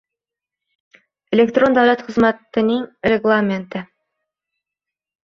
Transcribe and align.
elektron 1.35 1.77
davlat 1.79 2.01
xizmatining 2.07 2.81
reglamenti 3.13 3.83